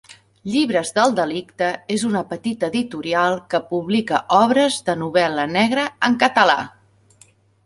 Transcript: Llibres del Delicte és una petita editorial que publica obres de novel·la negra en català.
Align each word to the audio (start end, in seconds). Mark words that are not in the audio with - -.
Llibres 0.51 0.91
del 0.93 1.11
Delicte 1.17 1.67
és 1.95 2.05
una 2.07 2.23
petita 2.31 2.69
editorial 2.73 3.37
que 3.53 3.61
publica 3.75 4.23
obres 4.39 4.79
de 4.89 4.97
novel·la 5.03 5.47
negra 5.53 5.87
en 6.11 6.19
català. 6.27 6.59